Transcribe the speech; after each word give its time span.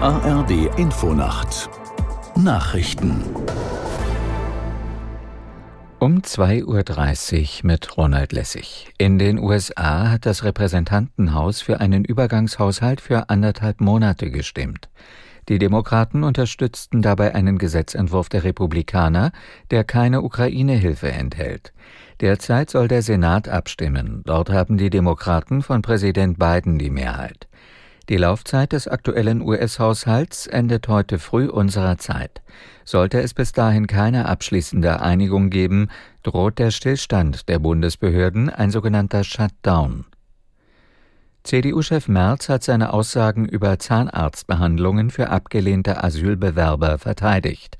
ARD 0.00 0.70
Infonacht 0.76 1.68
Nachrichten 2.36 3.20
um 5.98 6.18
2.30 6.18 6.62
Uhr 6.62 7.66
mit 7.66 7.96
Ronald 7.96 8.32
Lessig. 8.32 8.92
In 8.96 9.18
den 9.18 9.40
USA 9.40 10.12
hat 10.12 10.24
das 10.24 10.44
Repräsentantenhaus 10.44 11.62
für 11.62 11.80
einen 11.80 12.04
Übergangshaushalt 12.04 13.00
für 13.00 13.28
anderthalb 13.28 13.80
Monate 13.80 14.30
gestimmt. 14.30 14.88
Die 15.48 15.58
Demokraten 15.58 16.22
unterstützten 16.22 17.02
dabei 17.02 17.34
einen 17.34 17.58
Gesetzentwurf 17.58 18.28
der 18.28 18.44
Republikaner, 18.44 19.32
der 19.72 19.82
keine 19.82 20.22
Ukraine-Hilfe 20.22 21.10
enthält. 21.10 21.72
Derzeit 22.20 22.70
soll 22.70 22.86
der 22.86 23.02
Senat 23.02 23.48
abstimmen. 23.48 24.22
Dort 24.24 24.50
haben 24.50 24.78
die 24.78 24.90
Demokraten 24.90 25.60
von 25.60 25.82
Präsident 25.82 26.38
Biden 26.38 26.78
die 26.78 26.90
Mehrheit. 26.90 27.47
Die 28.08 28.16
Laufzeit 28.16 28.72
des 28.72 28.88
aktuellen 28.88 29.42
US-Haushalts 29.42 30.46
endet 30.46 30.88
heute 30.88 31.18
früh 31.18 31.46
unserer 31.46 31.98
Zeit. 31.98 32.40
Sollte 32.86 33.20
es 33.20 33.34
bis 33.34 33.52
dahin 33.52 33.86
keine 33.86 34.26
abschließende 34.26 35.02
Einigung 35.02 35.50
geben, 35.50 35.88
droht 36.22 36.58
der 36.58 36.70
Stillstand 36.70 37.50
der 37.50 37.58
Bundesbehörden, 37.58 38.48
ein 38.48 38.70
sogenannter 38.70 39.24
Shutdown. 39.24 40.06
CDU-Chef 41.44 42.08
Merz 42.08 42.48
hat 42.48 42.64
seine 42.64 42.94
Aussagen 42.94 43.46
über 43.46 43.78
Zahnarztbehandlungen 43.78 45.10
für 45.10 45.28
abgelehnte 45.28 46.02
Asylbewerber 46.02 46.98
verteidigt. 46.98 47.76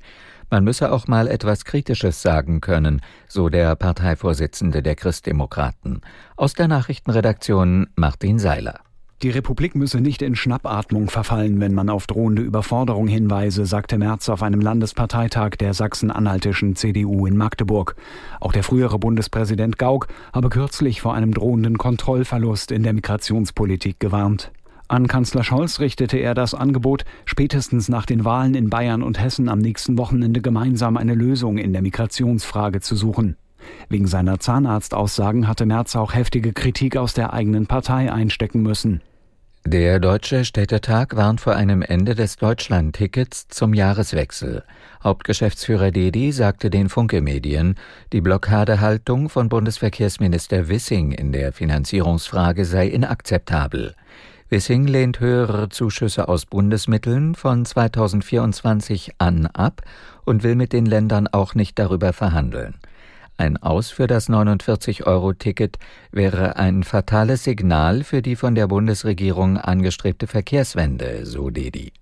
Man 0.51 0.63
müsse 0.63 0.91
auch 0.91 1.07
mal 1.07 1.27
etwas 1.27 1.65
Kritisches 1.65 2.21
sagen 2.21 2.61
können, 2.61 3.01
so 3.27 3.49
der 3.49 3.75
Parteivorsitzende 3.75 4.83
der 4.83 4.95
Christdemokraten. 4.95 6.01
Aus 6.35 6.53
der 6.53 6.67
Nachrichtenredaktion 6.67 7.87
Martin 7.95 8.37
Seiler. 8.37 8.79
Die 9.21 9.31
Republik 9.31 9.75
müsse 9.75 9.99
nicht 9.99 10.21
in 10.21 10.37
Schnappatmung 10.37 11.09
verfallen, 11.09 11.59
wenn 11.59 11.73
man 11.73 11.89
auf 11.89 12.07
drohende 12.07 12.41
Überforderung 12.41 13.09
hinweise, 13.09 13.65
sagte 13.65 13.97
Merz 13.97 14.29
auf 14.29 14.41
einem 14.41 14.61
Landesparteitag 14.61 15.57
der 15.59 15.73
sachsen-anhaltischen 15.73 16.77
CDU 16.77 17.25
in 17.25 17.35
Magdeburg. 17.35 17.97
Auch 18.39 18.53
der 18.53 18.63
frühere 18.63 18.97
Bundespräsident 18.97 19.77
Gauck 19.77 20.07
habe 20.31 20.47
kürzlich 20.47 21.01
vor 21.01 21.15
einem 21.15 21.33
drohenden 21.33 21.77
Kontrollverlust 21.77 22.71
in 22.71 22.81
der 22.81 22.93
Migrationspolitik 22.93 23.99
gewarnt. 23.99 24.53
An 24.87 25.07
Kanzler 25.07 25.43
Scholz 25.43 25.81
richtete 25.81 26.17
er 26.17 26.33
das 26.33 26.53
Angebot, 26.53 27.03
spätestens 27.25 27.89
nach 27.89 28.05
den 28.05 28.23
Wahlen 28.23 28.55
in 28.55 28.69
Bayern 28.69 29.03
und 29.03 29.19
Hessen 29.19 29.49
am 29.49 29.59
nächsten 29.59 29.97
Wochenende 29.97 30.39
gemeinsam 30.39 30.95
eine 30.95 31.13
Lösung 31.13 31.57
in 31.57 31.73
der 31.73 31.81
Migrationsfrage 31.81 32.79
zu 32.79 32.95
suchen. 32.95 33.35
Wegen 33.89 34.07
seiner 34.07 34.39
Zahnarztaussagen 34.39 35.45
hatte 35.49 35.65
Merz 35.65 35.97
auch 35.97 36.13
heftige 36.13 36.53
Kritik 36.53 36.95
aus 36.95 37.13
der 37.13 37.33
eigenen 37.33 37.67
Partei 37.67 38.11
einstecken 38.11 38.61
müssen. 38.61 39.01
Der 39.71 39.99
Deutsche 39.99 40.45
Städtetag 40.45 41.15
warnt 41.15 41.41
vor 41.41 41.55
einem 41.55 41.83
Ende 41.83 42.15
des 42.15 42.37
Deutschland-Tickets 42.37 43.49
zum 43.49 43.75
Jahreswechsel. 43.75 44.63
Hauptgeschäftsführer 45.03 45.91
Dedi 45.91 46.31
sagte 46.31 46.71
den 46.71 46.89
Funke-Medien, 46.89 47.75
die 48.11 48.21
Blockadehaltung 48.21 49.29
von 49.29 49.47
Bundesverkehrsminister 49.47 50.69
Wissing 50.69 51.11
in 51.11 51.31
der 51.31 51.53
Finanzierungsfrage 51.53 52.65
sei 52.65 52.87
inakzeptabel. 52.87 53.93
Wissing 54.49 54.87
lehnt 54.87 55.19
höhere 55.19 55.69
Zuschüsse 55.69 56.29
aus 56.29 56.47
Bundesmitteln 56.47 57.35
von 57.35 57.63
2024 57.63 59.11
an 59.19 59.45
ab 59.45 59.83
und 60.25 60.41
will 60.41 60.55
mit 60.55 60.73
den 60.73 60.87
Ländern 60.87 61.27
auch 61.27 61.53
nicht 61.53 61.77
darüber 61.77 62.11
verhandeln. 62.11 62.73
Ein 63.39 63.55
Aus 63.55 63.89
für 63.89 64.05
das 64.05 64.29
49-Euro-Ticket 64.29 65.77
wäre 66.11 66.57
ein 66.57 66.83
fatales 66.83 67.45
Signal 67.45 68.03
für 68.03 68.21
die 68.21 68.35
von 68.35 68.53
der 68.53 68.67
Bundesregierung 68.67 69.57
angestrebte 69.57 70.27
Verkehrswende, 70.27 71.25
so 71.25 71.49
Dedi. 71.49 71.93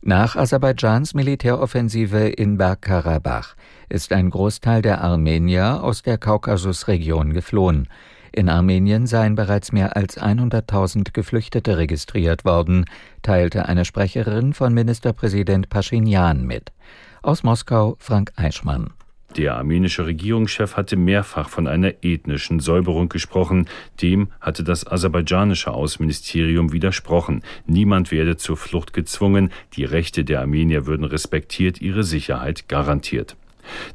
Nach 0.00 0.34
Aserbaidschans 0.34 1.12
Militäroffensive 1.12 2.26
in 2.30 2.56
Bergkarabach 2.56 3.54
ist 3.90 4.14
ein 4.14 4.30
Großteil 4.30 4.80
der 4.80 5.02
Armenier 5.02 5.84
aus 5.84 6.00
der 6.00 6.16
Kaukasusregion 6.16 7.34
geflohen. 7.34 7.86
In 8.32 8.48
Armenien 8.48 9.06
seien 9.06 9.34
bereits 9.34 9.72
mehr 9.72 9.94
als 9.94 10.18
100.000 10.18 11.12
Geflüchtete 11.12 11.76
registriert 11.76 12.46
worden, 12.46 12.86
teilte 13.20 13.66
eine 13.66 13.84
Sprecherin 13.84 14.54
von 14.54 14.72
Ministerpräsident 14.72 15.68
Pashinyan 15.68 16.46
mit. 16.46 16.72
Aus 17.20 17.42
Moskau 17.42 17.96
Frank 17.98 18.32
Eichmann. 18.36 18.94
Der 19.36 19.56
armenische 19.56 20.04
Regierungschef 20.04 20.76
hatte 20.76 20.96
mehrfach 20.96 21.48
von 21.48 21.66
einer 21.66 21.94
ethnischen 22.02 22.60
Säuberung 22.60 23.08
gesprochen. 23.08 23.66
Dem 24.02 24.28
hatte 24.40 24.62
das 24.62 24.86
aserbaidschanische 24.86 25.72
Außenministerium 25.72 26.72
widersprochen. 26.72 27.42
Niemand 27.66 28.12
werde 28.12 28.36
zur 28.36 28.58
Flucht 28.58 28.92
gezwungen. 28.92 29.50
Die 29.74 29.84
Rechte 29.84 30.24
der 30.24 30.40
Armenier 30.40 30.86
würden 30.86 31.04
respektiert, 31.04 31.80
ihre 31.80 32.04
Sicherheit 32.04 32.68
garantiert. 32.68 33.36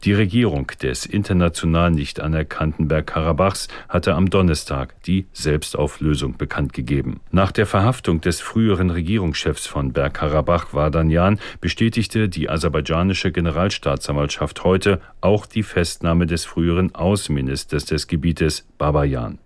Die 0.04 0.14
Regierung 0.14 0.68
des 0.82 1.06
international 1.06 1.92
nicht 1.92 2.20
anerkannten 2.20 2.88
Bergkarabachs 2.88 3.68
hatte 3.90 4.16
am 4.16 4.30
Donnerstag 4.30 5.02
die 5.04 5.28
Selbstauflösung 5.34 6.38
bekannt 6.38 6.74
gegeben. 6.74 7.20
Nach 7.32 7.52
der 7.52 7.66
Verhaftung 7.66 8.22
des 8.22 8.42
früheren 8.42 8.90
Regierungschefs 8.90 9.68
von 9.68 9.94
Bergkarabach, 9.94 10.74
Vardanyan, 10.74 11.40
bestätigte 11.62 12.30
die 12.30 12.50
aserbaidschanische 12.50 13.32
Generalstaatsanwaltschaft 13.32 14.64
heute 14.64 15.02
auch 15.22 15.46
die 15.46 15.64
Festnahme 15.64 16.26
des 16.26 16.46
früheren 16.46 16.94
Außenministers 16.96 17.86
des 17.86 18.08
Gebietes, 18.08 18.68
Babayan. 18.78 19.40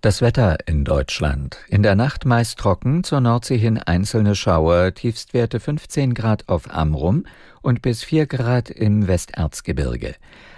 Das 0.00 0.22
Wetter 0.22 0.58
in 0.66 0.84
Deutschland. 0.84 1.58
In 1.66 1.82
der 1.82 1.96
Nacht 1.96 2.24
meist 2.24 2.60
trocken, 2.60 3.02
zur 3.02 3.20
Nordsee 3.20 3.58
hin 3.58 3.78
einzelne 3.78 4.36
Schauer, 4.36 4.94
Tiefstwerte 4.94 5.58
15 5.58 6.14
Grad 6.14 6.48
auf 6.48 6.72
Amrum 6.72 7.24
und 7.62 7.82
bis 7.82 8.04
4 8.04 8.26
Grad 8.26 8.70
im 8.70 9.08
Westerzgebirge. 9.08 10.14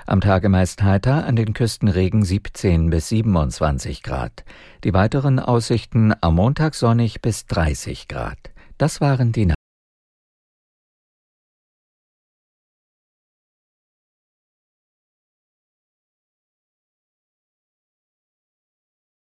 Am 0.06 0.20
Tage 0.20 0.50
meist 0.50 0.82
heiter, 0.82 1.24
an 1.24 1.36
den 1.36 1.54
Küsten 1.54 1.88
Regen 1.88 2.22
17 2.22 2.90
bis 2.90 3.08
27 3.08 4.02
Grad. 4.02 4.44
Die 4.84 4.92
weiteren 4.92 5.38
Aussichten 5.38 6.12
am 6.20 6.34
Montag 6.34 6.74
sonnig 6.74 7.22
bis 7.22 7.46
30 7.46 8.08
Grad. 8.08 8.36
Das 8.76 9.00
waren 9.00 9.32
die 9.32 9.46